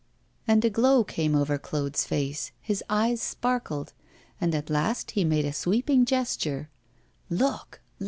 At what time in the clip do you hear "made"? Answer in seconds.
5.23-5.45